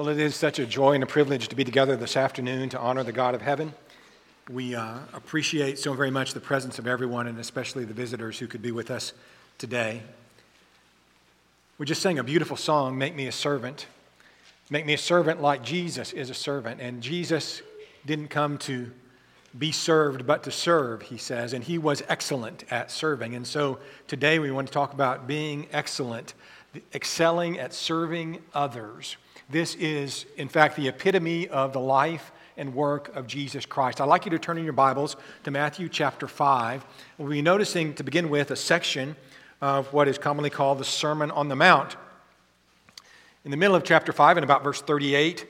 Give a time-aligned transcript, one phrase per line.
[0.00, 2.78] Well, it is such a joy and a privilege to be together this afternoon to
[2.80, 3.74] honor the God of heaven.
[4.48, 8.46] We uh, appreciate so very much the presence of everyone, and especially the visitors who
[8.46, 9.12] could be with us
[9.58, 10.00] today.
[11.76, 13.88] We just sang a beautiful song, Make Me a Servant.
[14.70, 16.80] Make me a servant like Jesus is a servant.
[16.80, 17.60] And Jesus
[18.06, 18.90] didn't come to
[19.58, 21.52] be served, but to serve, he says.
[21.52, 23.34] And he was excellent at serving.
[23.34, 23.78] And so
[24.08, 26.32] today we want to talk about being excellent,
[26.94, 29.18] excelling at serving others.
[29.50, 34.00] This is, in fact, the epitome of the life and work of Jesus Christ.
[34.00, 36.86] I'd like you to turn in your Bibles to Matthew chapter 5.
[37.18, 39.16] We'll be noticing, to begin with, a section
[39.60, 41.96] of what is commonly called the Sermon on the Mount.
[43.44, 45.44] In the middle of chapter 5, and about verse 38,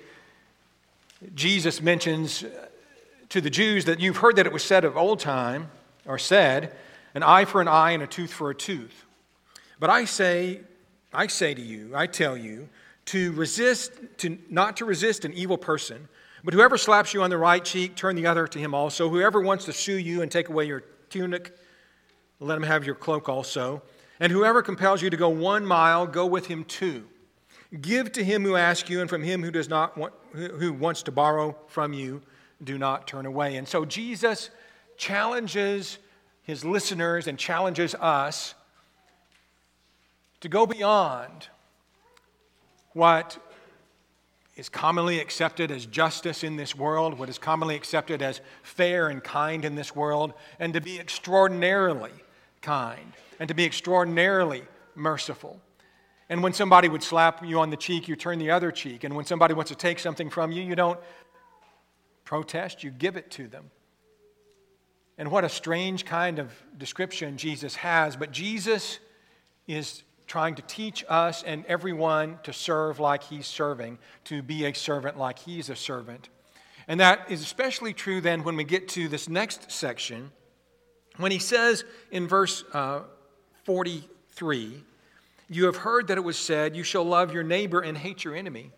[1.35, 2.43] Jesus mentions
[3.29, 5.69] to the Jews that you've heard that it was said of old time,
[6.07, 6.75] or said,
[7.15, 9.05] an eye for an eye and a tooth for a tooth.
[9.79, 10.61] But I say,
[11.12, 12.71] I say to you, I tell you,
[13.10, 16.08] to resist, to not to resist an evil person,
[16.44, 19.08] but whoever slaps you on the right cheek, turn the other to him also.
[19.08, 21.56] Whoever wants to sue you and take away your tunic,
[22.39, 23.83] let him have your cloak also.
[24.20, 27.05] And whoever compels you to go one mile, go with him two.
[27.80, 31.02] Give to him who asks you, and from him who does not want, who wants
[31.05, 32.22] to borrow from you,
[32.62, 33.56] do not turn away.
[33.56, 34.50] And so Jesus
[34.97, 35.98] challenges
[36.45, 38.55] his listeners and challenges us
[40.42, 41.48] to go beyond
[42.92, 43.38] what
[44.56, 49.24] is commonly accepted as justice in this world, what is commonly accepted as fair and
[49.24, 52.12] kind in this world, and to be extraordinarily
[52.61, 54.62] kind and to be extraordinarily
[54.94, 55.61] merciful.
[56.28, 59.02] And when somebody would slap you on the cheek, you turn the other cheek.
[59.02, 61.00] And when somebody wants to take something from you, you don't
[62.24, 63.70] protest, you give it to them.
[65.18, 68.14] And what a strange kind of description Jesus has.
[68.14, 69.00] But Jesus
[69.66, 74.73] is trying to teach us and everyone to serve like he's serving, to be a
[74.73, 76.28] servant like he's a servant.
[76.86, 80.30] And that is especially true then when we get to this next section,
[81.17, 83.01] when he says in verse uh,
[83.64, 84.85] 43,
[85.48, 88.36] You have heard that it was said, You shall love your neighbor and hate your
[88.36, 88.70] enemy.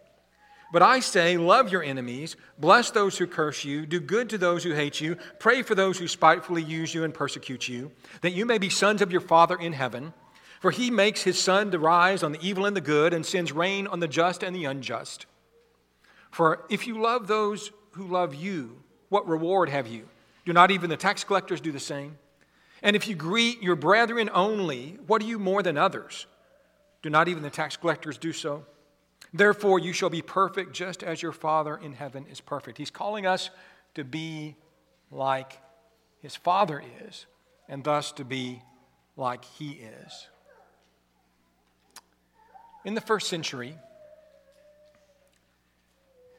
[0.73, 4.65] But I say, love your enemies, bless those who curse you, do good to those
[4.65, 7.93] who hate you, pray for those who spitefully use you and persecute you,
[8.23, 10.15] that you may be sons of your Father in heaven.
[10.63, 13.51] For he makes his sun to rise on the evil and the good, and sends
[13.51, 15.27] rain on the just and the unjust.
[16.31, 20.09] For if you love those who love you, what reward have you?
[20.45, 22.17] Do not even the tax collectors do the same?
[22.81, 26.29] And if you greet your brethren only, what are you more than others?
[27.03, 28.65] Do not even the tax collectors do so?
[29.35, 32.79] Therefore, you shall be perfect just as your Father in heaven is perfect.
[32.79, 33.51] He's calling us
[33.97, 34.55] to be
[35.11, 35.61] like
[36.21, 37.27] his Father is,
[37.69, 38.63] and thus to be
[39.17, 40.29] like he is.
[42.85, 43.77] In the first century,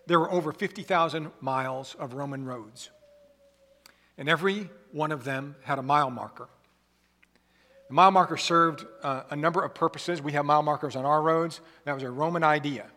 [0.08, 2.90] there were over 50,000 miles of Roman roads,
[4.18, 6.50] and every one of them had a mile marker.
[7.88, 10.22] The mile marker served uh, a number of purposes.
[10.22, 11.62] We have mile markers on our roads.
[11.86, 12.88] That was a Roman idea.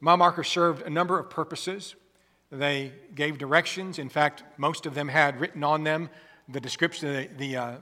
[0.00, 1.96] Mile markers served a number of purposes.
[2.52, 3.98] They gave directions.
[3.98, 6.10] In fact, most of them had written on them
[6.48, 7.72] the description, the, the uh,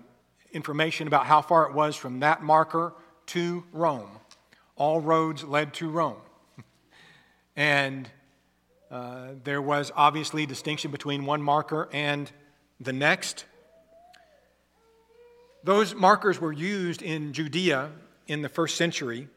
[0.52, 2.94] information about how far it was from that marker
[3.26, 4.20] to Rome
[4.76, 6.16] all roads led to Rome.
[7.56, 8.08] and
[8.90, 12.30] uh, there was obviously distinction between one marker and
[12.80, 13.46] the next.
[15.64, 17.90] Those markers were used in Judea
[18.26, 19.28] in the first century.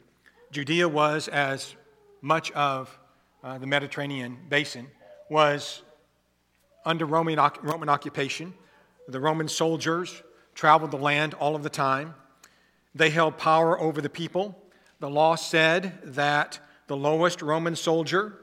[0.51, 1.75] Judea was, as
[2.21, 2.97] much of
[3.43, 4.87] uh, the Mediterranean basin,
[5.29, 5.83] was
[6.85, 8.53] under Roman, Roman occupation.
[9.07, 10.23] The Roman soldiers
[10.53, 12.15] traveled the land all of the time.
[12.93, 14.57] They held power over the people.
[14.99, 18.33] The law said that the lowest Roman soldier,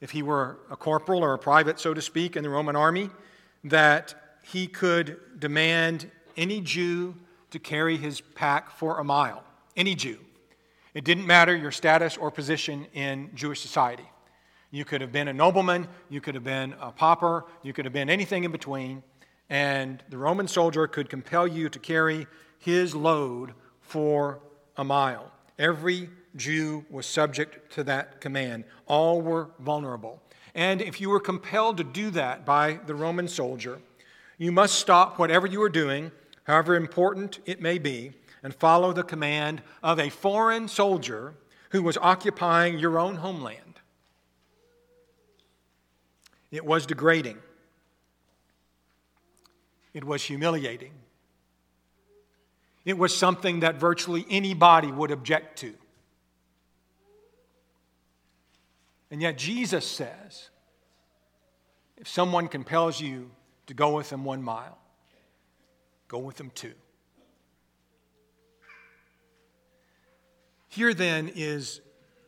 [0.00, 3.10] if he were a corporal or a private, so to speak, in the Roman army,
[3.64, 7.14] that he could demand any Jew
[7.50, 9.44] to carry his pack for a mile.
[9.76, 10.18] Any Jew.
[10.94, 14.08] It didn't matter your status or position in Jewish society.
[14.70, 17.92] You could have been a nobleman, you could have been a pauper, you could have
[17.92, 19.02] been anything in between,
[19.48, 22.26] and the Roman soldier could compel you to carry
[22.58, 24.40] his load for
[24.76, 25.32] a mile.
[25.58, 28.64] Every Jew was subject to that command.
[28.86, 30.22] All were vulnerable.
[30.54, 33.80] And if you were compelled to do that by the Roman soldier,
[34.38, 36.12] you must stop whatever you are doing,
[36.44, 38.12] however important it may be,
[38.42, 41.34] and follow the command of a foreign soldier
[41.70, 43.80] who was occupying your own homeland.
[46.50, 47.38] It was degrading.
[49.92, 50.92] It was humiliating.
[52.88, 55.74] It was something that virtually anybody would object to.
[59.10, 60.48] And yet Jesus says,
[61.98, 63.30] if someone compels you
[63.66, 64.78] to go with them one mile,
[66.08, 66.72] go with them two.
[70.68, 71.82] Here then is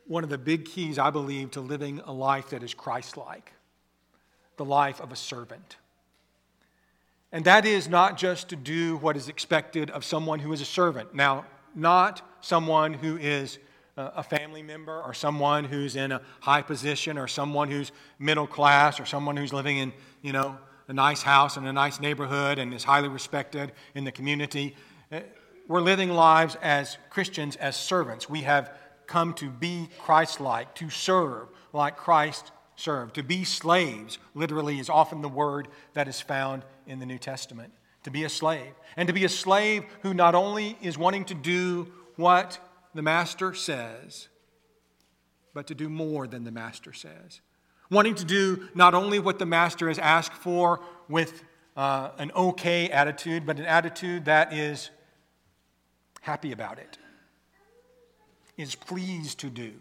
[0.07, 3.55] one of the big keys, I believe, to living a life that is Christ like
[4.59, 5.79] the life of a servant.
[7.32, 10.65] And that is not just to do what is expected of someone who is a
[10.65, 11.15] servant.
[11.15, 13.59] Now, not someone who is
[13.97, 18.99] a family member or someone who's in a high position or someone who's middle class
[18.99, 19.93] or someone who's living in,
[20.23, 20.56] you know,
[20.88, 24.75] a nice house in a nice neighborhood and is highly respected in the community.
[25.12, 25.21] Uh,
[25.69, 28.29] we're living lives as Christians, as servants.
[28.29, 28.76] We have
[29.06, 32.50] come to be Christ like, to serve like Christ
[32.81, 33.15] served.
[33.17, 37.73] To be slaves, literally, is often the word that is found in the New Testament.
[38.05, 38.73] To be a slave.
[38.97, 42.59] And to be a slave who not only is wanting to do what
[42.94, 44.29] the master says,
[45.53, 47.41] but to do more than the master says.
[47.91, 51.43] Wanting to do not only what the master has asked for with
[51.76, 54.91] uh, an okay attitude, but an attitude that is
[56.23, 56.99] happy about it,
[58.56, 59.75] is pleased to do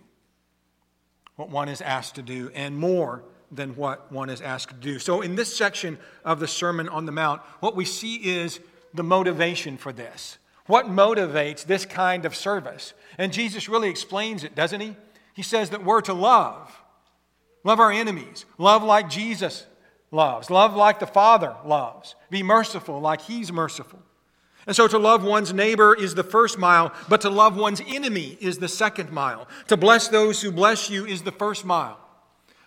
[1.39, 4.99] what one is asked to do, and more than what one is asked to do.
[4.99, 8.59] So, in this section of the Sermon on the Mount, what we see is
[8.93, 10.37] the motivation for this.
[10.65, 12.93] What motivates this kind of service?
[13.17, 14.97] And Jesus really explains it, doesn't he?
[15.33, 16.77] He says that we're to love.
[17.63, 18.43] Love our enemies.
[18.57, 19.65] Love like Jesus
[20.11, 20.49] loves.
[20.49, 22.15] Love like the Father loves.
[22.29, 23.99] Be merciful like He's merciful.
[24.69, 28.37] And so to love one's neighbor is the first mile, but to love one's enemy
[28.39, 29.47] is the second mile.
[29.67, 31.97] To bless those who bless you is the first mile,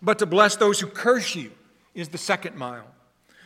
[0.02, 1.52] but to bless those who curse you
[1.94, 2.88] is the second mile.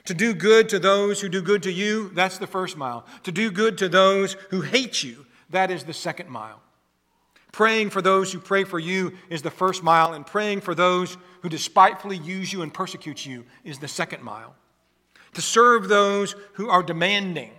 [0.06, 3.04] To do good to those who do good to you, that's the first mile.
[3.24, 6.62] To do good to those who hate you, that is the second mile.
[7.52, 11.18] Praying for those who pray for you is the first mile, and praying for those
[11.42, 14.54] who despitefully use you and persecute you is the second mile.
[15.34, 17.52] To serve those who are demanding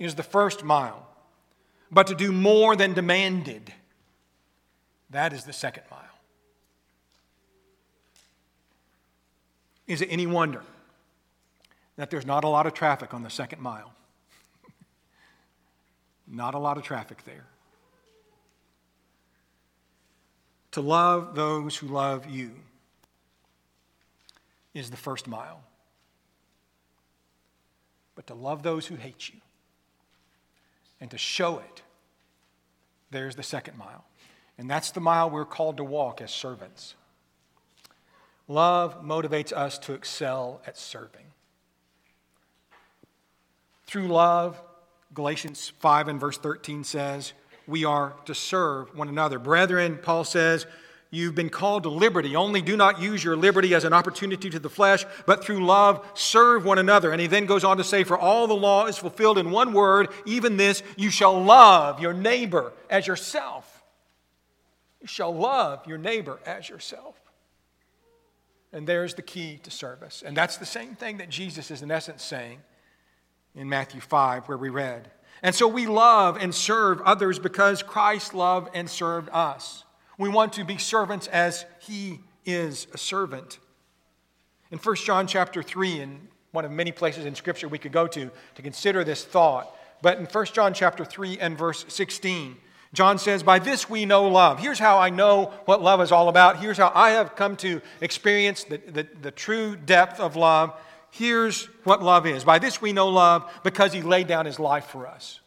[0.00, 1.06] is the first mile,
[1.90, 3.72] but to do more than demanded,
[5.10, 6.02] that is the second mile.
[9.86, 10.62] Is it any wonder
[11.96, 13.92] that there's not a lot of traffic on the second mile.
[16.26, 17.46] not a lot of traffic there.
[20.72, 22.50] To love those who love you
[24.74, 25.62] is the first mile.
[28.14, 29.40] But to love those who hate you
[31.06, 31.82] and to show it,
[33.12, 34.04] there's the second mile.
[34.58, 36.96] And that's the mile we're called to walk as servants.
[38.48, 41.26] Love motivates us to excel at serving
[43.86, 44.60] through love,
[45.14, 47.32] Galatians 5 and verse 13 says,
[47.66, 49.38] we are to serve one another.
[49.38, 50.66] Brethren, Paul says,
[51.10, 52.34] You've been called to liberty.
[52.34, 56.04] Only do not use your liberty as an opportunity to the flesh, but through love
[56.14, 57.12] serve one another.
[57.12, 59.72] And he then goes on to say, For all the law is fulfilled in one
[59.72, 63.84] word, even this, you shall love your neighbor as yourself.
[65.00, 67.14] You shall love your neighbor as yourself.
[68.72, 70.24] And there's the key to service.
[70.26, 72.58] And that's the same thing that Jesus is, in essence, saying
[73.54, 75.10] in Matthew 5, where we read.
[75.42, 79.84] And so we love and serve others because Christ loved and served us.
[80.18, 83.58] We want to be servants as he is a servant.
[84.70, 88.06] In 1 John chapter 3, in one of many places in Scripture we could go
[88.06, 92.56] to to consider this thought, but in 1 John chapter 3 and verse 16,
[92.94, 94.58] John says, By this we know love.
[94.58, 96.58] Here's how I know what love is all about.
[96.58, 100.72] Here's how I have come to experience the, the, the true depth of love.
[101.10, 102.44] Here's what love is.
[102.44, 105.40] By this we know love because he laid down his life for us.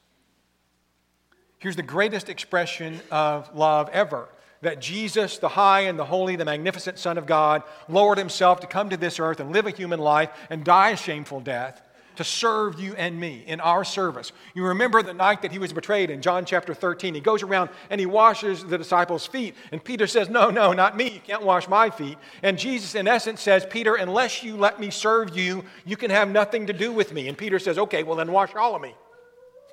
[1.57, 4.29] Here's the greatest expression of love ever
[4.61, 8.67] that Jesus, the high and the holy, the magnificent Son of God, lowered himself to
[8.67, 11.81] come to this earth and live a human life and die a shameful death
[12.19, 14.33] to serve you and me in our service.
[14.53, 17.13] You remember the night that he was betrayed in John chapter 13.
[17.13, 19.55] He goes around and he washes the disciples' feet.
[19.71, 21.11] And Peter says, No, no, not me.
[21.11, 22.17] You can't wash my feet.
[22.43, 26.29] And Jesus, in essence, says, Peter, unless you let me serve you, you can have
[26.29, 27.29] nothing to do with me.
[27.29, 28.93] And Peter says, Okay, well, then wash all of me.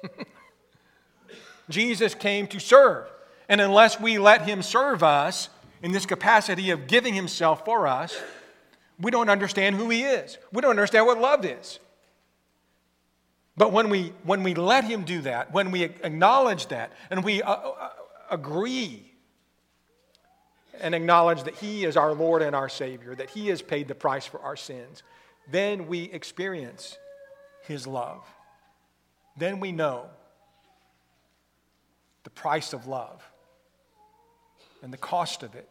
[1.69, 3.09] Jesus came to serve.
[3.49, 5.49] And unless we let him serve us
[5.83, 8.17] in this capacity of giving himself for us,
[9.00, 10.38] we don't understand who he is.
[10.53, 11.79] We don't understand what love is.
[13.57, 17.43] But when we, when we let Him do that, when we acknowledge that, and we
[17.43, 17.91] uh, uh,
[18.31, 19.12] agree
[20.79, 23.95] and acknowledge that He is our Lord and our Savior, that He has paid the
[23.95, 25.03] price for our sins,
[25.50, 26.99] then we experience
[27.62, 28.26] His love.
[29.38, 30.07] Then we know
[32.25, 33.23] the price of love
[34.87, 35.69] and the cost of it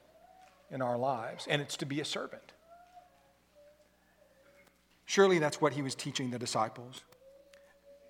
[0.70, 2.52] in our lives, and it's to be a servant.
[5.06, 7.02] Surely that's what he was teaching the disciples.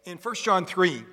[0.06, 1.04] In 1 John 3,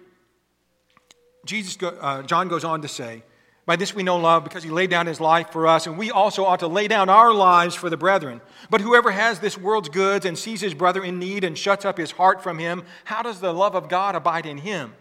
[1.44, 3.22] Jesus, uh, John goes on to say,
[3.66, 6.10] By this we know love, because he laid down his life for us, and we
[6.10, 8.40] also ought to lay down our lives for the brethren.
[8.70, 11.98] But whoever has this world's goods and sees his brother in need and shuts up
[11.98, 14.94] his heart from him, how does the love of God abide in him?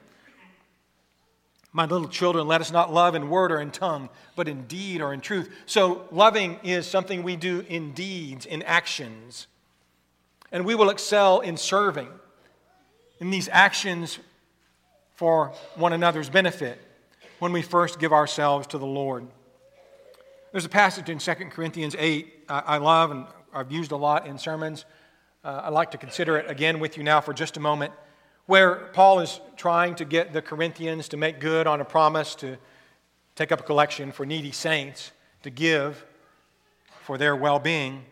[1.73, 5.01] My little children, let us not love in word or in tongue, but in deed
[5.01, 5.49] or in truth.
[5.65, 9.47] So, loving is something we do in deeds, in actions.
[10.51, 12.09] And we will excel in serving
[13.19, 14.19] in these actions
[15.15, 16.77] for one another's benefit
[17.39, 19.25] when we first give ourselves to the Lord.
[20.51, 24.37] There's a passage in 2 Corinthians 8 I love and I've used a lot in
[24.37, 24.83] sermons.
[25.43, 27.93] Uh, I'd like to consider it again with you now for just a moment,
[28.51, 32.57] where Paul is trying to get the Corinthians to make good on a promise to
[33.33, 36.05] take up a collection for needy saints to give
[37.03, 38.03] for their well being.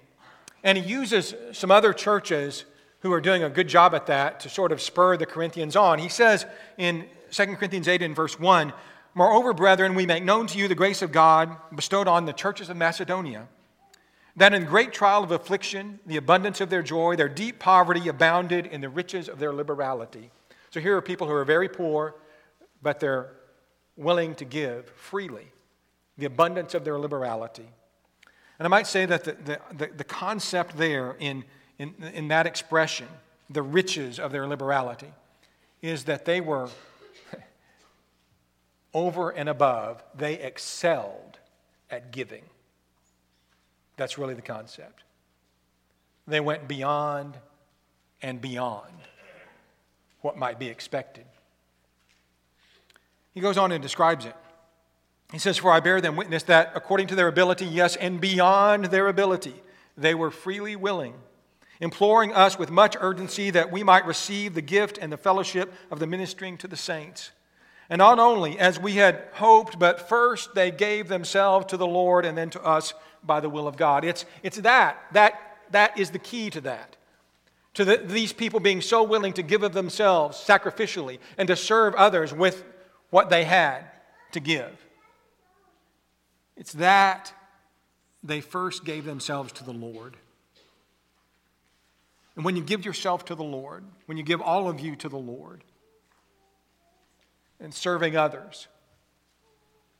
[0.63, 2.63] And he uses some other churches
[3.01, 5.99] who are doing a good job at that to sort of spur the Corinthians on.
[5.99, 6.45] He says
[6.77, 8.71] in 2 Corinthians 8 in verse 1
[9.15, 12.69] Moreover, brethren, we make known to you the grace of God bestowed on the churches
[12.69, 13.49] of Macedonia,
[14.39, 18.65] that in great trial of affliction, the abundance of their joy, their deep poverty abounded
[18.65, 20.31] in the riches of their liberality.
[20.71, 22.15] So here are people who are very poor,
[22.81, 23.31] but they're
[23.95, 25.47] willing to give freely
[26.17, 27.67] the abundance of their liberality.
[28.57, 31.45] And I might say that the, the, the, concept there in
[31.79, 33.07] in, in that expression,
[33.49, 35.11] the riches of their liberality,
[35.81, 36.69] is that they were
[38.93, 41.39] over and above, they excelled
[41.89, 42.43] at giving.
[43.99, 45.03] That's really the concept.
[46.25, 47.35] They went beyond
[48.21, 48.93] and beyond
[50.21, 51.25] what might be expected.
[53.33, 54.35] He goes on and describes it.
[55.33, 58.85] He says, For I bear them witness that according to their ability, yes, and beyond
[58.85, 59.55] their ability,
[59.97, 61.13] they were freely willing
[61.81, 65.99] imploring us with much urgency that we might receive the gift and the fellowship of
[65.99, 67.31] the ministering to the saints.
[67.89, 72.25] And not only as we had hoped, but first they gave themselves to the Lord
[72.25, 74.03] and then to us by the will of God.
[74.03, 74.97] It's, it's that.
[75.13, 75.39] that.
[75.71, 76.95] That is the key to that.
[77.75, 81.93] To the, these people being so willing to give of themselves sacrificially and to serve
[81.95, 82.63] others with
[83.09, 83.85] what they had
[84.31, 84.85] to give.
[86.57, 87.33] It's that
[88.23, 90.17] they first gave themselves to the Lord.
[92.35, 95.09] And when you give yourself to the Lord, when you give all of you to
[95.09, 95.63] the Lord,
[97.59, 98.67] and serving others,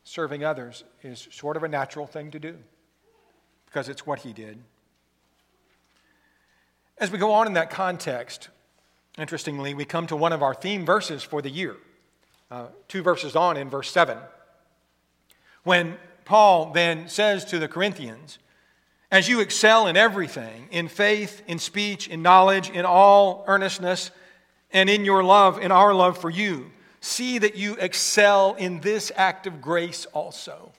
[0.03, 2.57] serving others is sort of a natural thing to do
[3.69, 4.57] because it's what he did.
[6.97, 8.49] As we go on in that context,
[9.17, 11.75] interestingly, we come to one of our theme verses for the year,
[12.51, 14.17] uh, two verses on in verse 7.
[15.63, 18.39] When Paul then says to the Corinthians,
[19.11, 24.11] as you excel in everything, in faith, in speech, in knowledge, in all earnestness,
[24.71, 26.71] and in your love, in our love for you,
[27.01, 30.71] see that you excel in this act of grace also.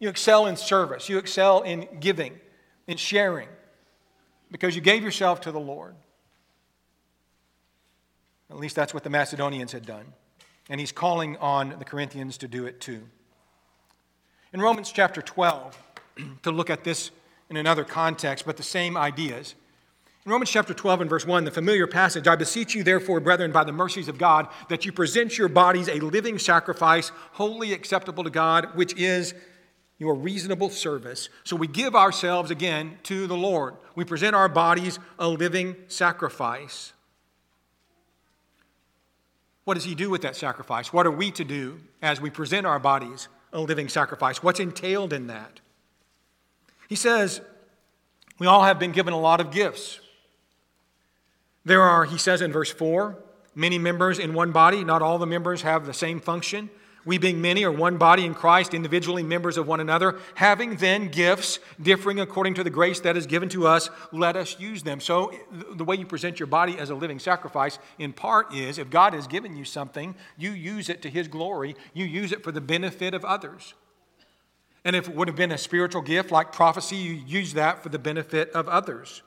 [0.00, 2.40] You excel in service, you excel in giving,
[2.86, 3.48] in sharing,
[4.50, 5.94] because you gave yourself to the Lord.
[8.50, 10.06] At least that's what the Macedonians had done.
[10.68, 13.02] And he's calling on the Corinthians to do it too.
[14.52, 15.78] In Romans chapter 12,
[16.42, 17.10] to look at this
[17.50, 19.54] in another context, but the same ideas.
[20.24, 23.52] In Romans chapter 12 and verse 1, the familiar passage, I beseech you, therefore, brethren,
[23.52, 28.24] by the mercies of God, that you present your bodies a living sacrifice, holy acceptable
[28.24, 29.34] to God, which is
[30.00, 31.28] your reasonable service.
[31.44, 33.74] So we give ourselves again to the Lord.
[33.94, 36.94] We present our bodies a living sacrifice.
[39.64, 40.90] What does He do with that sacrifice?
[40.90, 44.42] What are we to do as we present our bodies a living sacrifice?
[44.42, 45.60] What's entailed in that?
[46.88, 47.42] He says,
[48.38, 50.00] We all have been given a lot of gifts.
[51.62, 53.18] There are, he says in verse 4,
[53.54, 54.82] many members in one body.
[54.82, 56.70] Not all the members have the same function.
[57.10, 60.20] We, being many, are one body in Christ, individually members of one another.
[60.36, 64.60] Having then gifts differing according to the grace that is given to us, let us
[64.60, 65.00] use them.
[65.00, 65.32] So,
[65.74, 69.12] the way you present your body as a living sacrifice, in part, is if God
[69.14, 72.60] has given you something, you use it to His glory, you use it for the
[72.60, 73.74] benefit of others.
[74.84, 77.88] And if it would have been a spiritual gift like prophecy, you use that for
[77.88, 79.22] the benefit of others.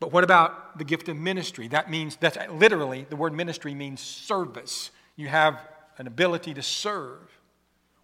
[0.00, 1.68] But what about the gift of ministry?
[1.68, 4.90] That means, that's literally, the word ministry means service.
[5.14, 5.60] You have
[5.98, 7.38] an ability to serve.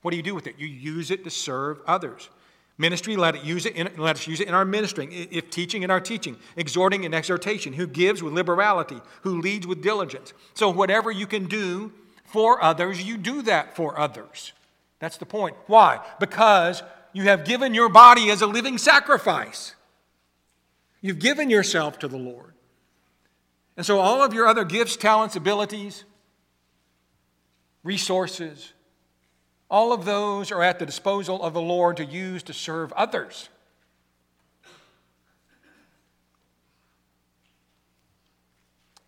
[0.02, 0.56] What do you do with it?
[0.58, 2.28] You use it to serve others.
[2.78, 5.82] Ministry, let, it use it in, let us use it in our ministering, if teaching
[5.82, 10.32] in our teaching, exhorting and exhortation, who gives with liberality, who leads with diligence.
[10.54, 11.92] So, whatever you can do
[12.24, 14.52] for others, you do that for others.
[14.98, 15.54] That's the point.
[15.66, 16.00] Why?
[16.18, 16.82] Because
[17.12, 19.74] you have given your body as a living sacrifice.
[21.02, 22.54] You've given yourself to the Lord.
[23.76, 26.04] And so, all of your other gifts, talents, abilities,
[27.82, 28.72] resources,
[29.70, 33.48] all of those are at the disposal of the Lord to use to serve others.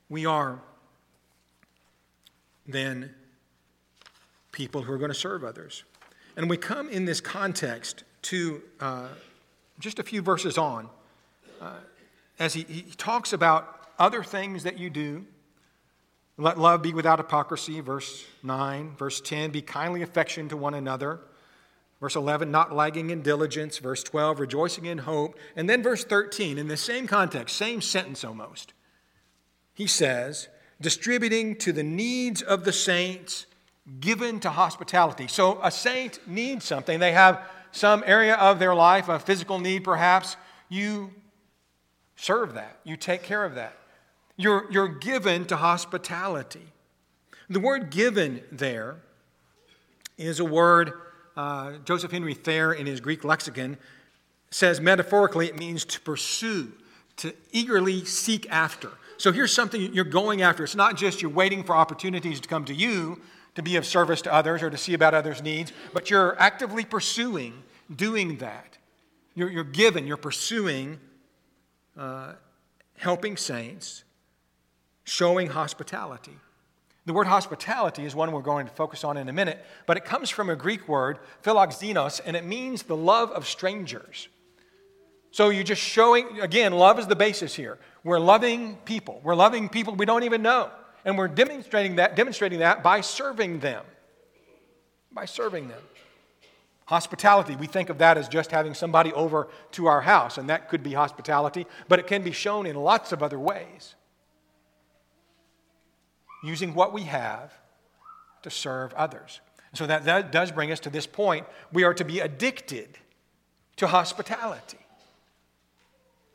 [0.08, 0.60] We are
[2.66, 3.14] then
[4.52, 5.84] people who are going to serve others.
[6.36, 9.08] And we come in this context to uh,
[9.78, 10.88] just a few verses on,
[11.60, 11.74] uh,
[12.38, 15.24] as he, he talks about other things that you do.
[16.36, 18.96] Let love be without hypocrisy, verse 9.
[18.96, 21.20] Verse 10, be kindly affectioned to one another.
[22.00, 23.78] Verse 11, not lagging in diligence.
[23.78, 25.38] Verse 12, rejoicing in hope.
[25.54, 28.72] And then verse 13, in the same context, same sentence almost,
[29.74, 30.48] he says,
[30.80, 33.46] distributing to the needs of the saints,
[34.00, 35.28] given to hospitality.
[35.28, 36.98] So a saint needs something.
[36.98, 40.36] They have some area of their life, a physical need perhaps.
[40.68, 41.10] You
[42.16, 43.76] serve that, you take care of that.
[44.36, 46.66] You're, you're given to hospitality.
[47.48, 48.96] The word given there
[50.16, 50.92] is a word,
[51.36, 53.76] uh, Joseph Henry Thayer in his Greek lexicon
[54.50, 56.72] says metaphorically it means to pursue,
[57.16, 58.90] to eagerly seek after.
[59.16, 60.64] So here's something you're going after.
[60.64, 63.20] It's not just you're waiting for opportunities to come to you
[63.54, 66.84] to be of service to others or to see about others' needs, but you're actively
[66.84, 67.62] pursuing
[67.94, 68.78] doing that.
[69.34, 70.98] You're, you're given, you're pursuing
[71.96, 72.32] uh,
[72.96, 74.04] helping saints,
[75.04, 76.37] showing hospitality.
[77.06, 80.06] The word hospitality is one we're going to focus on in a minute, but it
[80.06, 84.28] comes from a Greek word, philoxenos, and it means the love of strangers.
[85.30, 87.78] So you're just showing, again, love is the basis here.
[88.04, 89.20] We're loving people.
[89.23, 90.70] We're loving people we don't even know.
[91.04, 93.84] And we're demonstrating that, demonstrating that by serving them.
[95.12, 95.82] By serving them.
[96.87, 100.68] Hospitality, we think of that as just having somebody over to our house, and that
[100.68, 103.94] could be hospitality, but it can be shown in lots of other ways.
[106.44, 107.52] Using what we have
[108.42, 109.40] to serve others.
[109.72, 111.46] So that, that does bring us to this point.
[111.72, 112.98] We are to be addicted
[113.76, 114.78] to hospitality.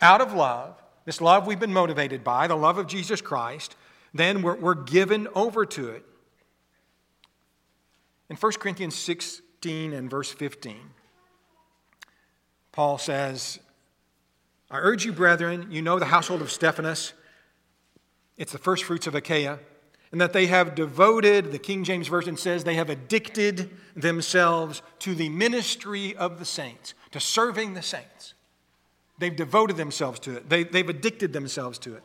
[0.01, 3.75] Out of love, this love we've been motivated by, the love of Jesus Christ,
[4.13, 6.05] then we're, we're given over to it.
[8.29, 10.75] In 1 Corinthians 16 and verse 15,
[12.71, 13.59] Paul says,
[14.69, 17.13] I urge you, brethren, you know the household of Stephanas.
[18.37, 19.59] it's the first fruits of Achaia,
[20.11, 25.13] and that they have devoted, the King James Version says, they have addicted themselves to
[25.13, 28.33] the ministry of the saints, to serving the saints.
[29.19, 32.03] They've devoted themselves to it, they, they've addicted themselves to it.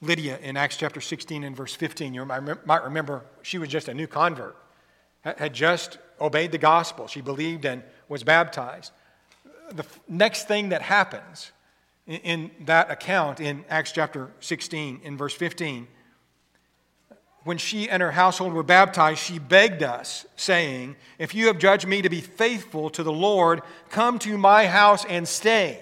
[0.00, 3.94] Lydia in Acts chapter 16 and verse 15, you might remember she was just a
[3.94, 4.56] new convert,
[5.22, 7.08] had just obeyed the gospel.
[7.08, 8.92] She believed and was baptized.
[9.72, 11.52] The next thing that happens
[12.06, 15.86] in that account in Acts chapter 16, in verse 15,
[17.44, 21.86] when she and her household were baptized, she begged us, saying, If you have judged
[21.86, 25.80] me to be faithful to the Lord, come to my house and stay.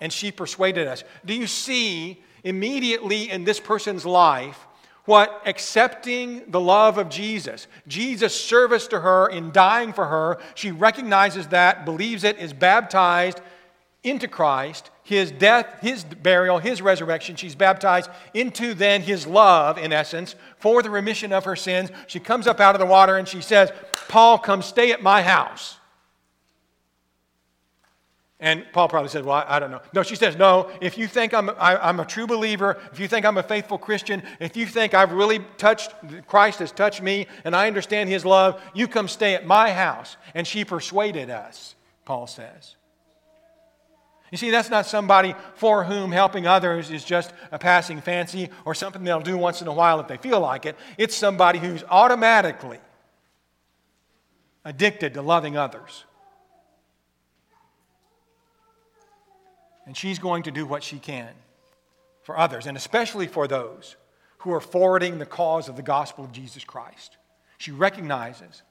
[0.00, 1.04] And she persuaded us.
[1.24, 4.66] Do you see immediately in this person's life
[5.04, 10.70] what accepting the love of Jesus, Jesus' service to her in dying for her, she
[10.70, 13.40] recognizes that, believes it, is baptized
[14.04, 17.36] into Christ, his death, his burial, his resurrection.
[17.36, 21.90] She's baptized into then his love, in essence, for the remission of her sins.
[22.06, 23.72] She comes up out of the water and she says,
[24.08, 25.78] Paul, come stay at my house.
[28.42, 29.80] And Paul probably said, Well, I, I, don't know.
[29.94, 33.06] No, she says, No, if you think I'm, I, I'm a true believer, if you
[33.06, 35.94] think I'm a faithful Christian, if you think I've really touched,
[36.26, 40.16] Christ has touched me and I understand his love, you come stay at my house.
[40.34, 42.74] And she persuaded us, Paul says.
[44.32, 48.74] You see, that's not somebody for whom helping others is just a passing fancy or
[48.74, 50.76] something they'll do once in a while if they feel like it.
[50.98, 52.80] It's somebody who's automatically
[54.64, 56.06] addicted to loving others.
[59.86, 61.30] And she's going to do what she can
[62.22, 63.96] for others, and especially for those
[64.38, 67.16] who are forwarding the cause of the gospel of Jesus Christ.
[67.58, 68.62] She recognizes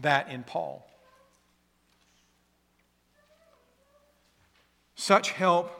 [0.00, 0.86] that in Paul.
[4.94, 5.70] Such help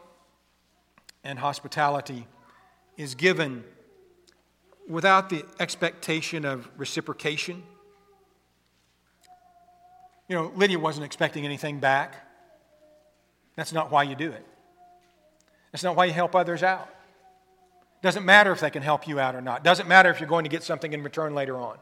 [1.24, 2.26] and hospitality
[2.96, 3.64] is given
[4.88, 7.62] without the expectation of reciprocation.
[10.28, 12.25] You know, Lydia wasn't expecting anything back.
[13.56, 14.46] That's not why you do it.
[15.72, 16.88] That's not why you help others out.
[18.02, 19.64] Doesn't matter if they can help you out or not.
[19.64, 21.78] Doesn't matter if you're going to get something in return later on.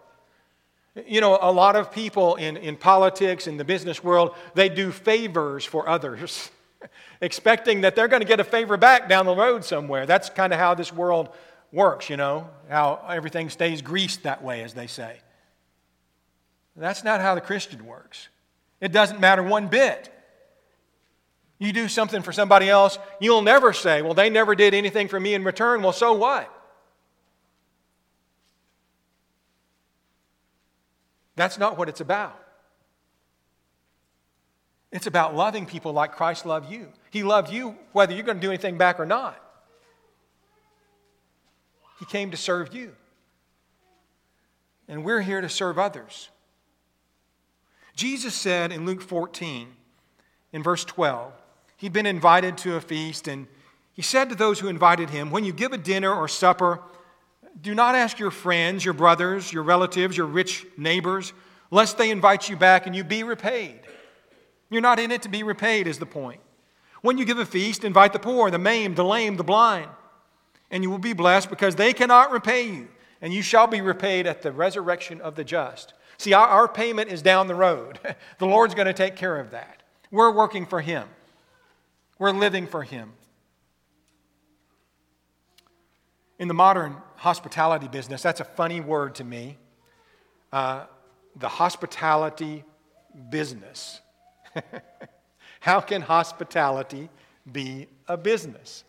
[1.07, 4.93] You know, a lot of people in, in politics, in the business world, they do
[4.93, 6.51] favors for others,
[7.21, 10.07] expecting that they're going to get a favor back down the road somewhere.
[10.07, 11.31] That's kind of how this world
[11.73, 15.19] works, you know, how everything stays greased that way, as they say.
[16.77, 18.29] That's not how the Christian works.
[18.81, 20.14] It doesn't matter one bit.
[21.59, 25.19] You do something for somebody else, you'll never say, Well, they never did anything for
[25.19, 25.83] me in return.
[25.83, 26.51] Well, so what?
[31.37, 32.41] That's not what it's about.
[34.93, 36.89] It's about loving people like Christ loved you.
[37.11, 39.41] He loved you whether you're going to do anything back or not.
[41.99, 42.95] He came to serve you.
[44.87, 46.29] And we're here to serve others.
[47.97, 49.69] Jesus said in Luke 14,
[50.53, 51.33] in verse 12,
[51.85, 53.47] he'd been invited to a feast, and
[53.93, 56.81] he said to those who invited him, When you give a dinner or supper,
[57.61, 61.33] do not ask your friends, your brothers, your relatives, your rich neighbors,
[61.71, 63.81] lest they invite you back and you be repaid.
[64.71, 66.41] You're not in it to be repaid, is the point.
[67.03, 69.91] When you give a feast, invite the poor, the maimed, the lame, the blind
[70.75, 72.89] and you will be blessed because they cannot repay you,
[73.21, 75.95] and you shall be repaid at the resurrection of the just.
[76.19, 78.01] See, our, payment is down the road.
[78.39, 79.85] the Lord's going to take care of that.
[80.11, 81.09] We're working for Him,
[82.19, 83.13] we're living for Him.
[86.39, 89.57] In the modern hospitality business, that's a funny word to me.
[90.53, 90.85] Uh,
[91.37, 92.65] the hospitality
[93.31, 94.01] business.
[95.61, 97.09] How can hospitality
[97.51, 98.85] be a business?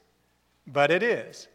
[0.67, 1.47] But it is.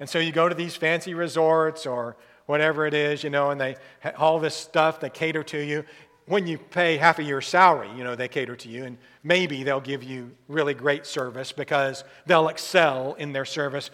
[0.00, 3.60] And so you go to these fancy resorts or whatever it is, you know, and
[3.60, 3.76] they
[4.16, 5.84] all this stuff they cater to you.
[6.26, 9.62] When you pay half of your salary, you know, they cater to you, and maybe
[9.62, 13.90] they'll give you really great service because they'll excel in their service.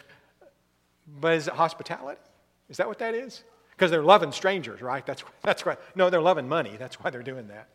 [1.21, 2.21] But is it hospitality?
[2.69, 3.43] Is that what that is?
[3.71, 5.05] Because they're loving strangers, right?
[5.05, 5.77] That's, that's why.
[5.97, 6.77] No, they're loving money.
[6.79, 7.69] That's why they're doing that.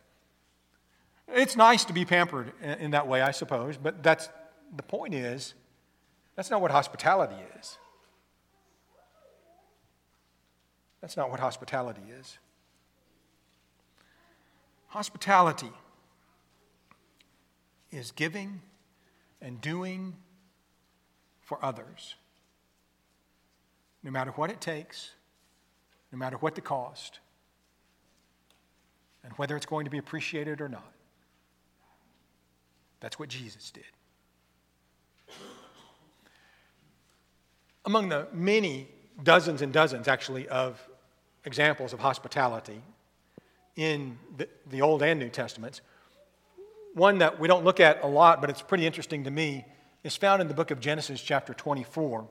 [1.28, 4.28] It's nice to be pampered in that way, I suppose, but that's
[4.74, 5.54] the point is
[6.36, 7.78] that's not what hospitality is.
[11.00, 12.38] That's not what hospitality is.
[14.96, 15.70] Hospitality
[17.90, 18.62] is giving
[19.42, 20.16] and doing
[21.42, 22.14] for others,
[24.02, 25.10] no matter what it takes,
[26.10, 27.20] no matter what the cost,
[29.22, 30.94] and whether it's going to be appreciated or not.
[33.00, 33.84] That's what Jesus did.
[37.84, 38.88] Among the many
[39.22, 40.80] dozens and dozens, actually, of
[41.44, 42.80] examples of hospitality
[43.76, 45.82] in the, the Old and New Testaments.
[46.94, 49.64] One that we don't look at a lot, but it's pretty interesting to me,
[50.02, 52.26] is found in the book of Genesis, chapter 24.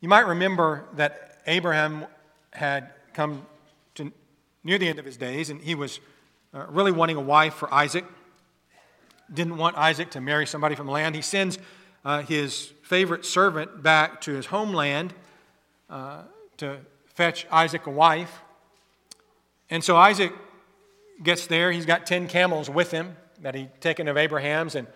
[0.00, 2.06] You might remember that Abraham
[2.52, 3.44] had come
[3.96, 4.12] to
[4.62, 6.00] near the end of his days, and he was
[6.54, 8.04] uh, really wanting a wife for Isaac.
[9.32, 11.14] Didn't want Isaac to marry somebody from the land.
[11.14, 11.58] He sends
[12.04, 15.14] uh, his favorite servant back to his homeland
[15.88, 16.22] uh,
[16.58, 18.40] to fetch Isaac a wife.
[19.70, 20.32] And so Isaac
[21.22, 21.70] gets there.
[21.70, 24.74] He's got 10 camels with him that he'd taken of Abraham's.
[24.74, 24.86] And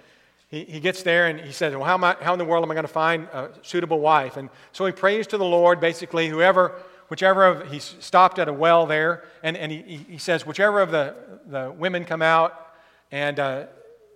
[0.49, 2.71] he, he gets there and he says, Well, how, I, how in the world am
[2.71, 4.37] I going to find a suitable wife?
[4.37, 6.75] And so he prays to the Lord, basically, whoever,
[7.09, 10.91] whichever of, he stopped at a well there, and, and he, he says, Whichever of
[10.91, 11.15] the,
[11.47, 12.75] the women come out
[13.11, 13.67] and uh,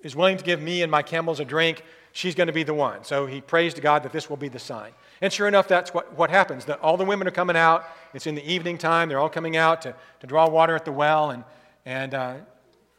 [0.02, 2.74] is willing to give me and my camels a drink, she's going to be the
[2.74, 3.04] one.
[3.04, 4.92] So he prays to God that this will be the sign.
[5.20, 6.64] And sure enough, that's what, what happens.
[6.64, 7.84] The, all the women are coming out.
[8.14, 9.08] It's in the evening time.
[9.08, 11.30] They're all coming out to, to draw water at the well.
[11.30, 11.44] And,
[11.84, 12.34] and uh,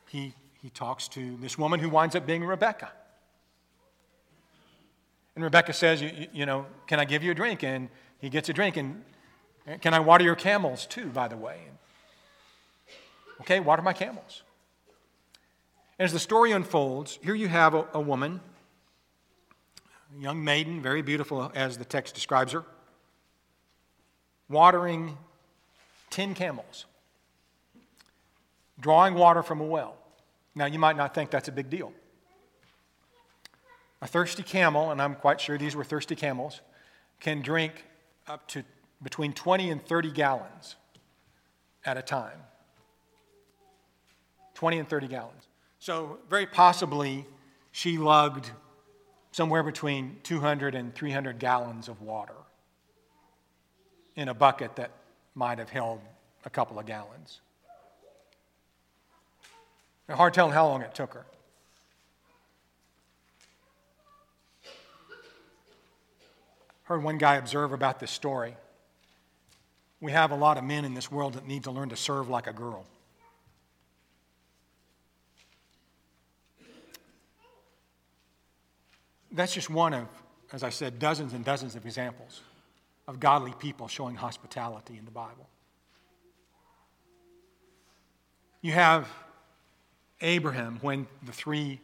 [0.09, 2.91] he, he talks to this woman who winds up being Rebecca.
[5.35, 7.63] And Rebecca says, you, you know, can I give you a drink?
[7.63, 7.87] And
[8.19, 8.75] he gets a drink.
[8.75, 9.03] And
[9.79, 11.61] can I water your camels too, by the way?
[11.65, 11.77] And,
[13.41, 14.43] okay, water my camels.
[15.97, 18.41] And as the story unfolds, here you have a, a woman
[20.17, 22.63] young maiden, very beautiful as the text describes her,
[24.49, 25.17] watering
[26.09, 26.85] 10 camels,
[28.79, 29.97] drawing water from a well.
[30.55, 31.93] Now, you might not think that's a big deal.
[34.01, 36.61] A thirsty camel, and I'm quite sure these were thirsty camels,
[37.19, 37.85] can drink
[38.27, 38.63] up to
[39.01, 40.75] between 20 and 30 gallons
[41.85, 42.37] at a time.
[44.55, 45.47] 20 and 30 gallons.
[45.79, 47.25] So, very possibly,
[47.71, 48.51] she lugged
[49.31, 52.33] somewhere between 200 and 300 gallons of water
[54.15, 54.91] in a bucket that
[55.35, 56.01] might have held
[56.45, 57.41] a couple of gallons.
[60.07, 61.25] It's hard telling how long it took her.
[66.83, 68.55] Heard one guy observe about this story.
[70.01, 72.29] We have a lot of men in this world that need to learn to serve
[72.29, 72.85] like a girl.
[79.39, 80.05] That's just one of,
[80.51, 82.41] as I said, dozens and dozens of examples
[83.07, 85.47] of godly people showing hospitality in the Bible.
[88.61, 89.07] You have
[90.19, 91.79] Abraham when the three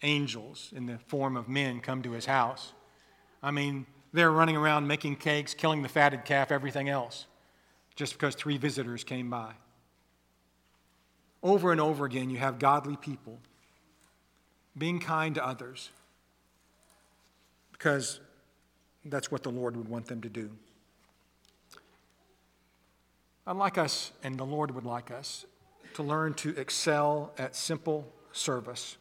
[0.00, 2.72] angels in the form of men come to his house.
[3.42, 7.26] I mean, they're running around making cakes, killing the fatted calf, everything else,
[7.96, 9.52] just because three visitors came by.
[11.42, 13.40] Over and over again, you have godly people
[14.78, 15.90] being kind to others
[17.74, 18.20] because
[19.04, 20.50] that's what the Lord would want them to do.
[23.46, 25.44] I'd like us, and the Lord would like us,
[25.94, 28.96] to learn to excel at simple service.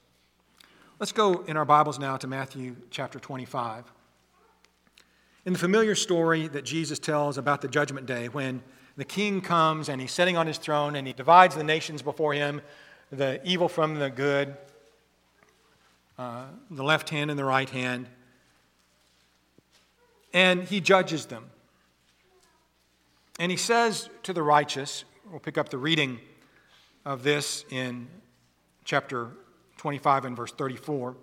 [0.99, 3.85] Let's go in our Bibles now to Matthew chapter 25.
[5.45, 8.61] In the familiar story that Jesus tells about the judgment day, when
[8.97, 12.33] the king comes and he's sitting on his throne and he divides the nations before
[12.33, 12.61] him,
[13.11, 14.57] the evil from the good,
[16.17, 18.07] uh, the left hand and the right hand,
[20.33, 21.45] and he judges them.
[23.39, 26.19] And he says to the righteous, we'll pick up the reading
[27.05, 28.07] of this in
[28.83, 29.29] chapter
[29.77, 31.15] 25 and verse 34.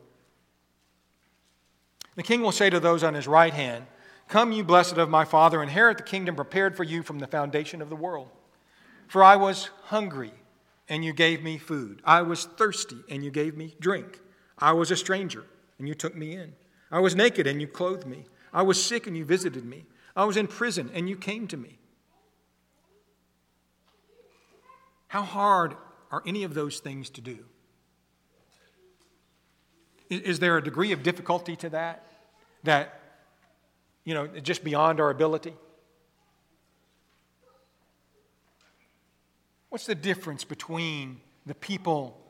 [2.16, 3.86] The king will say to those on his right hand,
[4.28, 7.82] Come, you blessed of my Father, inherit the kingdom prepared for you from the foundation
[7.82, 8.28] of the world.
[9.08, 10.32] For I was hungry,
[10.88, 12.00] and you gave me food.
[12.04, 14.20] I was thirsty, and you gave me drink.
[14.58, 15.44] I was a stranger,
[15.78, 16.52] and you took me in.
[16.92, 18.24] I was naked, and you clothed me.
[18.52, 19.86] I was sick, and you visited me.
[20.16, 21.78] I was in prison, and you came to me.
[25.08, 25.76] How hard
[26.10, 27.38] are any of those things to do?
[30.08, 32.04] Is there a degree of difficulty to that?
[32.64, 33.00] That,
[34.04, 35.54] you know, just beyond our ability?
[39.68, 42.20] What's the difference between the people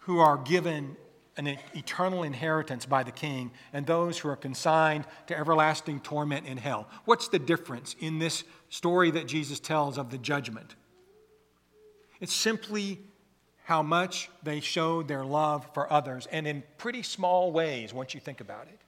[0.00, 0.96] who are given
[1.38, 6.58] an eternal inheritance by the king and those who are consigned to everlasting torment in
[6.58, 6.88] hell?
[7.06, 10.74] What's the difference in this story that Jesus tells of the judgment?
[12.20, 13.00] It's simply
[13.64, 18.20] how much they showed their love for others, and in pretty small ways once you
[18.20, 18.80] think about it.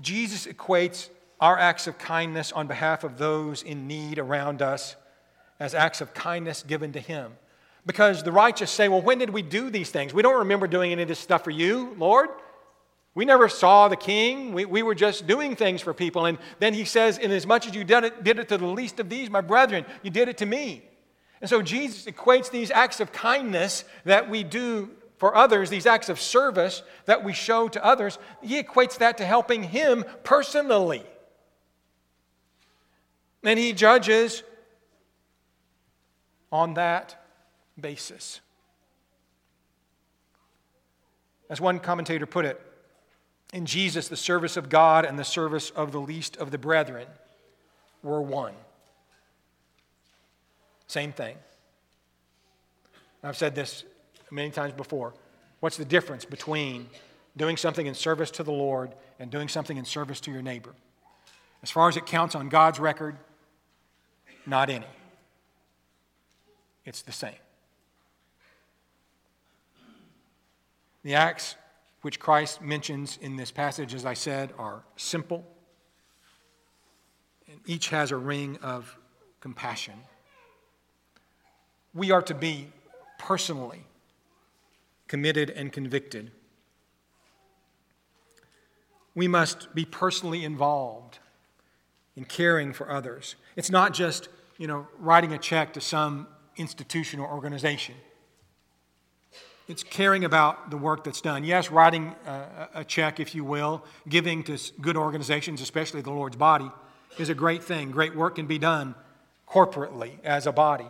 [0.00, 1.08] Jesus equates
[1.40, 4.96] our acts of kindness on behalf of those in need around us
[5.58, 7.32] as acts of kindness given to Him.
[7.86, 10.12] Because the righteous say, Well, when did we do these things?
[10.12, 12.28] We don't remember doing any of this stuff for you, Lord.
[13.14, 14.52] We never saw the king.
[14.52, 16.26] We, we were just doing things for people.
[16.26, 19.08] And then he says, Inasmuch as you did it, did it to the least of
[19.08, 20.82] these, my brethren, you did it to me.
[21.40, 26.08] And so Jesus equates these acts of kindness that we do for others, these acts
[26.08, 31.02] of service that we show to others, he equates that to helping him personally.
[33.42, 34.42] And he judges
[36.52, 37.16] on that
[37.80, 38.40] basis.
[41.48, 42.60] As one commentator put it,
[43.52, 47.06] in Jesus, the service of God and the service of the least of the brethren
[48.02, 48.54] were one.
[50.88, 51.36] Same thing.
[53.22, 53.84] I've said this
[54.30, 55.14] many times before.
[55.60, 56.88] What's the difference between
[57.36, 60.74] doing something in service to the Lord and doing something in service to your neighbor?
[61.62, 63.16] As far as it counts on God's record,
[64.44, 64.86] not any.
[66.84, 67.34] It's the same.
[71.06, 71.54] The acts
[72.02, 75.46] which Christ mentions in this passage, as I said, are simple,
[77.48, 78.98] and each has a ring of
[79.40, 79.94] compassion.
[81.94, 82.72] We are to be
[83.20, 83.84] personally
[85.06, 86.32] committed and convicted.
[89.14, 91.20] We must be personally involved
[92.16, 93.36] in caring for others.
[93.54, 97.94] It's not just, you know, writing a check to some institution or organization.
[99.68, 101.42] It's caring about the work that's done.
[101.42, 106.12] Yes, writing uh, a, a check, if you will, giving to good organizations, especially the
[106.12, 106.70] Lord's body,
[107.18, 107.90] is a great thing.
[107.90, 108.94] Great work can be done
[109.48, 110.86] corporately as a body.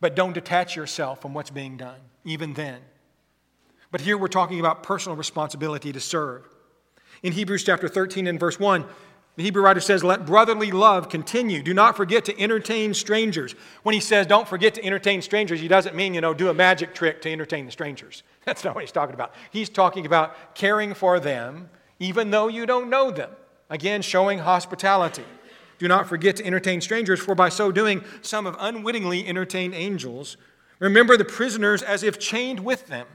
[0.00, 2.80] But don't detach yourself from what's being done, even then.
[3.90, 6.48] But here we're talking about personal responsibility to serve.
[7.22, 8.84] In Hebrews chapter 13 and verse 1,
[9.36, 11.62] the Hebrew writer says, Let brotherly love continue.
[11.62, 13.54] Do not forget to entertain strangers.
[13.82, 16.54] When he says, Don't forget to entertain strangers, he doesn't mean, you know, do a
[16.54, 18.22] magic trick to entertain the strangers.
[18.44, 19.34] That's not what he's talking about.
[19.50, 21.68] He's talking about caring for them,
[21.98, 23.30] even though you don't know them.
[23.68, 25.24] Again, showing hospitality.
[25.78, 30.38] Do not forget to entertain strangers, for by so doing, some have unwittingly entertained angels.
[30.78, 33.06] Remember the prisoners as if chained with them,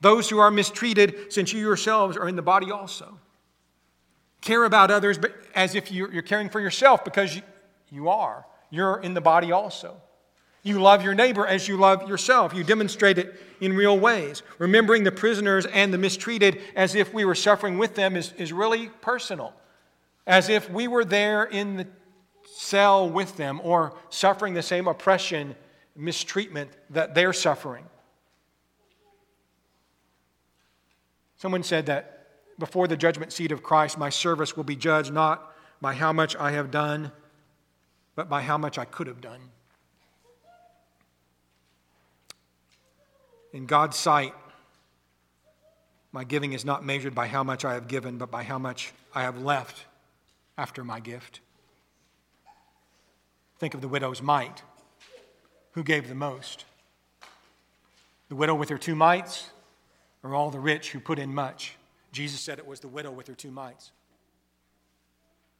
[0.00, 3.18] Those who are mistreated, since you yourselves are in the body also.
[4.40, 7.42] Care about others but as if you're, caring for yourself because you,
[7.90, 8.46] you are.
[8.70, 9.96] You're in the body also.
[10.62, 12.52] You love your neighbor as you love yourself.
[12.52, 14.42] You demonstrate it in real ways.
[14.58, 18.52] Remembering the prisoners and the mistreated as if we were suffering with them is, is
[18.52, 19.54] really personal,
[20.26, 21.86] as if we were there in the
[22.44, 25.54] cell with them or suffering the same oppression,
[25.96, 27.84] mistreatment that they're suffering.
[31.36, 32.17] Someone said that
[32.58, 36.34] before the judgment seat of Christ, my service will be judged not by how much
[36.36, 37.12] I have done,
[38.16, 39.40] but by how much I could have done.
[43.52, 44.34] In God's sight,
[46.12, 48.92] my giving is not measured by how much I have given, but by how much
[49.14, 49.84] I have left
[50.56, 51.40] after my gift.
[53.58, 54.62] Think of the widow's mite.
[55.72, 56.64] Who gave the most?
[58.28, 59.50] The widow with her two mites,
[60.22, 61.77] or all the rich who put in much?
[62.12, 63.92] Jesus said it was the widow with her two mites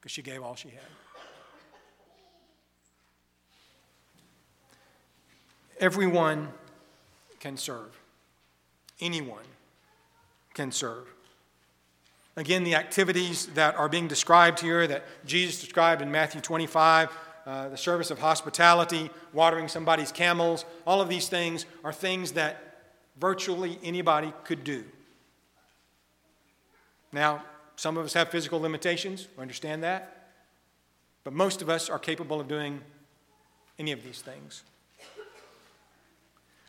[0.01, 0.81] because she gave all she had.
[5.81, 6.49] Everyone
[7.39, 7.97] can serve.
[9.01, 9.45] Anyone
[10.55, 11.07] can serve.
[12.37, 17.11] Again, the activities that are being described here that Jesus described in Matthew 25
[17.49, 22.83] uh, the service of hospitality, watering somebody's camels, all of these things are things that
[23.19, 24.85] virtually anybody could do.
[27.13, 27.43] Now,
[27.77, 30.31] some of us have physical limitations, we understand that,
[31.25, 32.81] but most of us are capable of doing
[33.79, 34.63] any of these things.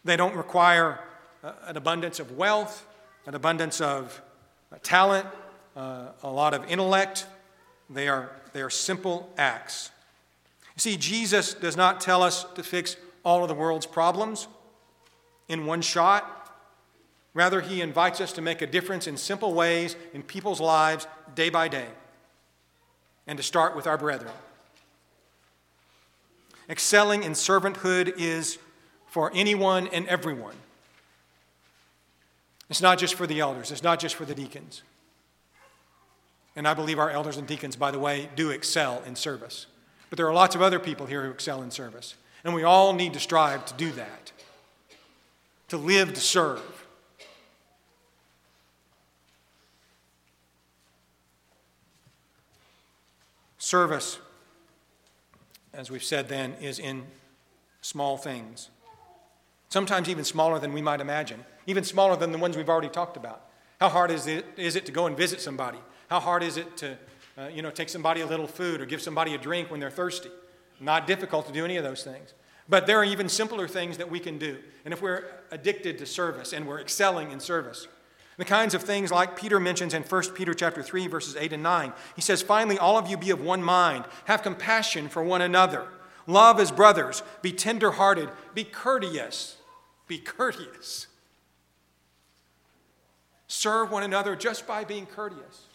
[0.06, 0.99] They don't require
[1.43, 2.86] uh, an abundance of wealth,
[3.25, 4.21] an abundance of
[4.71, 5.28] uh, talent,
[5.75, 7.25] uh, a lot of intellect.
[7.89, 9.91] They are, they are simple acts.
[10.75, 14.47] You see, Jesus does not tell us to fix all of the world's problems
[15.47, 16.38] in one shot.
[17.39, 21.49] Rather, he invites us to make a difference in simple ways in people's lives day
[21.49, 21.88] by day,
[23.28, 24.34] and to start with our brethren.
[26.69, 28.58] Excelling in servanthood is
[29.08, 30.58] for anyone and everyone.
[32.69, 34.82] It's not just for the elders, it's not just for the deacons.
[36.58, 39.65] And I believe our elders and deacons, by the way, do excel in service.
[40.10, 42.15] But there are lots of other people here who excel in service.
[42.43, 44.34] And we all need to strive to do that,
[45.69, 46.79] to live to serve.
[53.70, 54.18] Service,
[55.76, 57.06] as we've said then, is in
[57.82, 58.72] small things
[59.70, 63.16] sometimes even smaller than we might imagine, even smaller than the ones we've already talked
[63.16, 63.46] about.
[63.80, 65.78] How hard is it, is it to go and visit somebody?
[66.10, 66.98] How hard is it to
[67.38, 69.92] uh, you know, take somebody a little food or give somebody a drink when they're
[69.92, 70.32] thirsty?
[70.80, 72.34] Not difficult to do any of those things.
[72.68, 74.58] But there are even simpler things that we can do.
[74.84, 77.88] And if we're addicted to service and we're excelling in service,
[78.39, 81.62] the kinds of things like Peter mentions in 1 Peter chapter 3 verses 8 and
[81.62, 81.91] 9.
[82.15, 85.89] He says, "Finally all of you be of one mind, have compassion for one another,
[86.25, 89.58] love as brothers, be tender-hearted, be courteous,
[90.08, 91.08] be courteous.
[93.49, 95.65] Serve one another just by being courteous.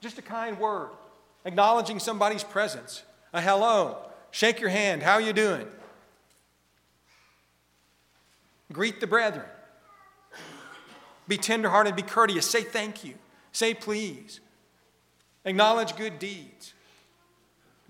[0.00, 0.90] Just a kind word,
[1.44, 5.68] acknowledging somebody's presence, a hello, shake your hand, how are you doing?
[8.72, 9.48] Greet the brethren.
[11.26, 13.14] Be tenderhearted, be courteous, say thank you,
[13.52, 14.40] say please.
[15.44, 16.72] Acknowledge good deeds.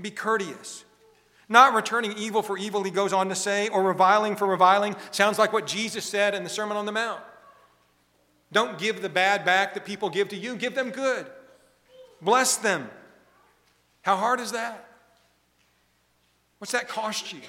[0.01, 0.85] Be courteous.
[1.49, 4.97] Not returning evil for evil, he goes on to say, or reviling for reviling.
[5.11, 7.21] Sounds like what Jesus said in the Sermon on the Mount.
[8.51, 11.27] Don't give the bad back that people give to you, give them good.
[12.23, 12.89] Bless them.
[14.03, 14.89] How hard is that?
[16.59, 17.41] What's that cost you?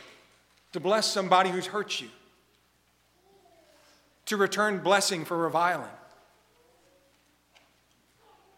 [0.74, 2.10] To bless somebody who's hurt you,
[4.25, 5.89] to return blessing for reviling,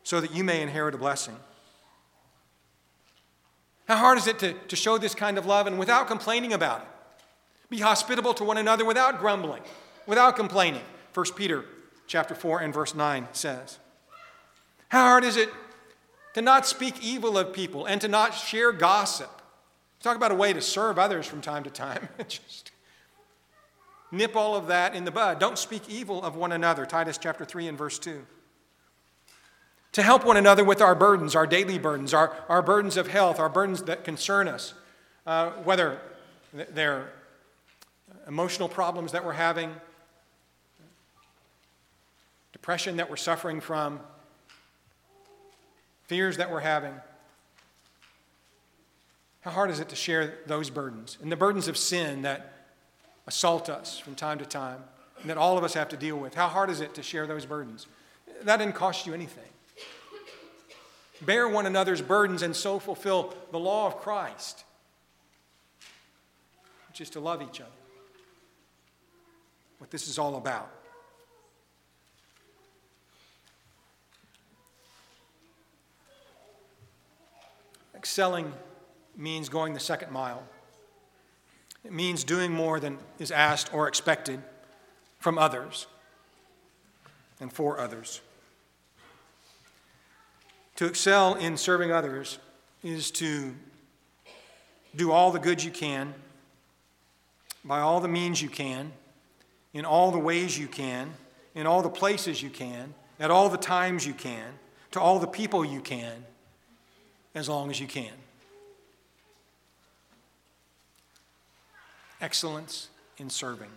[0.04, 1.36] so that you may inherit a blessing.
[3.88, 6.82] How hard is it to, to show this kind of love and without complaining about
[6.82, 6.88] it?
[7.70, 9.62] Be hospitable to one another without grumbling,
[10.06, 10.82] without complaining.
[11.14, 11.66] 1 Peter
[12.06, 13.80] chapter 4 and verse 9 says.
[14.90, 15.50] How hard is it
[16.34, 19.30] to not speak evil of people and to not share gossip?
[20.02, 22.08] Talk about a way to serve others from time to time.
[22.28, 22.72] Just
[24.12, 25.40] nip all of that in the bud.
[25.40, 26.86] Don't speak evil of one another.
[26.86, 28.26] Titus chapter 3 and verse 2
[29.98, 33.40] to help one another with our burdens, our daily burdens, our, our burdens of health,
[33.40, 34.76] our burdens that concern us,
[35.26, 36.00] uh, whether
[36.54, 37.12] they're
[38.28, 39.74] emotional problems that we're having,
[42.54, 44.00] depression that we're suffering from,
[46.04, 46.94] fears that we're having.
[49.42, 52.57] How hard is it to share those burdens and the burdens of sin that
[53.28, 54.84] assault us from time to time?
[55.26, 56.36] that all of us have to deal with.
[56.36, 57.88] How hard is it to share those burdens?
[58.44, 59.44] That didn't cost you anything.
[61.22, 64.64] Bear one another's burdens and so fulfill the law of Christ,
[66.90, 67.72] which is to love each other.
[69.80, 70.72] What this is all about.
[77.96, 78.54] Excelling
[79.16, 80.44] means going the second mile.
[81.88, 84.42] It means doing more than is asked or expected
[85.20, 85.88] from others
[87.40, 88.20] and for others.
[90.76, 92.40] To excel in serving others
[92.84, 93.56] is to
[94.98, 96.14] do all the good you can,
[97.64, 98.92] by all the means you can,
[99.74, 101.14] in all the ways you can,
[101.56, 104.60] in all the places you can, at all the times you can,
[104.92, 106.26] to all the people you can,
[107.34, 108.12] as long as you can.
[112.20, 113.70] Excellence in serving.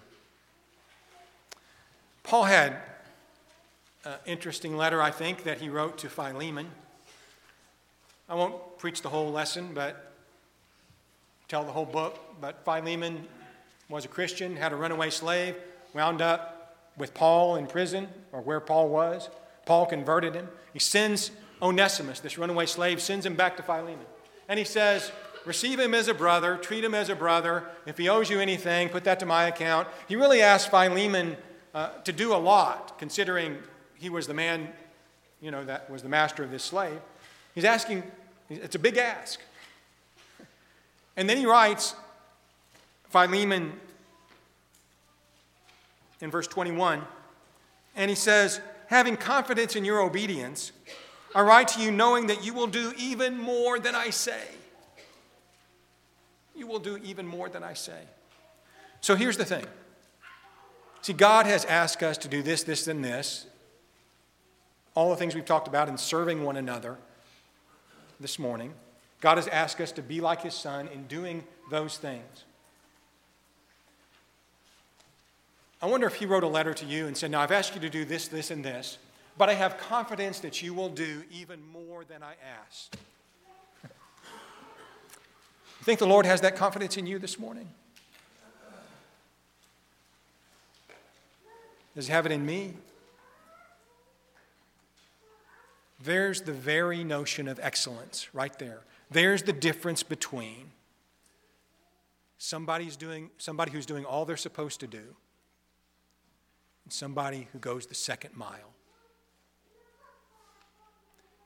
[2.22, 2.76] Paul had
[4.04, 6.68] an interesting letter, I think, that he wrote to Philemon.
[8.28, 10.12] I won't preach the whole lesson, but
[11.48, 12.18] tell the whole book.
[12.40, 13.26] But Philemon
[13.88, 15.56] was a Christian, had a runaway slave,
[15.92, 19.28] wound up with Paul in prison, or where Paul was.
[19.66, 20.48] Paul converted him.
[20.72, 21.30] He sends
[21.60, 24.06] Onesimus, this runaway slave, sends him back to Philemon.
[24.48, 25.10] And he says,
[25.46, 27.64] Receive him as a brother, treat him as a brother.
[27.86, 29.88] If he owes you anything, put that to my account.
[30.06, 31.36] He really asked Philemon
[31.74, 33.58] uh, to do a lot, considering
[33.94, 34.68] he was the man,
[35.40, 37.00] you know, that was the master of this slave.
[37.54, 38.02] He's asking,
[38.48, 39.40] it's a big ask.
[41.16, 41.94] And then he writes,
[43.08, 43.72] Philemon
[46.20, 47.02] in verse 21,
[47.96, 50.72] and he says, Having confidence in your obedience,
[51.34, 54.42] I write to you knowing that you will do even more than I say.
[56.60, 58.02] You will do even more than I say.
[59.00, 59.64] So here's the thing.
[61.00, 63.46] See, God has asked us to do this, this, and this.
[64.94, 66.98] All the things we've talked about in serving one another
[68.20, 68.74] this morning.
[69.22, 72.44] God has asked us to be like His Son in doing those things.
[75.80, 77.80] I wonder if He wrote a letter to you and said, Now I've asked you
[77.80, 78.98] to do this, this, and this,
[79.38, 82.34] but I have confidence that you will do even more than I
[82.66, 82.98] asked.
[85.90, 87.68] Think the Lord has that confidence in you this morning?
[91.96, 92.74] Does He have it in me?
[96.00, 98.82] There's the very notion of excellence right there.
[99.10, 100.70] There's the difference between
[102.38, 105.16] somebody's doing, somebody who's doing all they're supposed to do
[106.84, 108.74] and somebody who goes the second mile.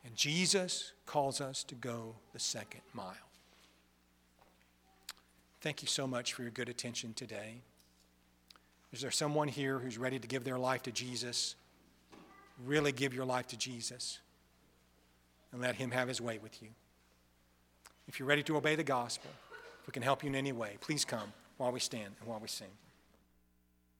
[0.05, 3.24] And Jesus calls us to go the second mile.
[5.65, 7.63] Thank you so much for your good attention today.
[8.93, 11.55] Is there someone here who's ready to give their life to Jesus?
[12.67, 14.19] Really give your life to Jesus
[15.53, 16.69] and let Him have His way with you.
[18.07, 19.31] If you're ready to obey the gospel,
[19.81, 22.41] if we can help you in any way, please come while we stand and while
[22.41, 22.69] we sing.